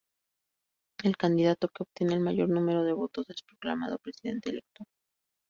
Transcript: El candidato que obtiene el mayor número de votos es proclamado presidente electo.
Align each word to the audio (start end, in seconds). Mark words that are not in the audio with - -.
El 1.03 1.15
candidato 1.15 1.67
que 1.67 1.83
obtiene 1.83 2.15
el 2.15 2.21
mayor 2.21 2.49
número 2.49 2.83
de 2.83 2.91
votos 2.93 3.29
es 3.29 3.43
proclamado 3.43 3.99
presidente 3.99 4.49
electo. 4.49 4.85